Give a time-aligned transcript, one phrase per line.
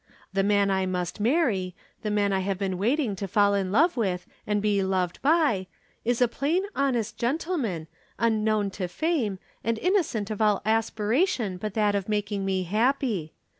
[0.33, 3.95] The man I must marry, the man I have been waiting to fall in love
[3.95, 5.67] with and be loved by,
[6.03, 7.85] is a plain honest gentleman,
[8.17, 13.35] unknown to fame and innocent of all aspiration but that of making me happy.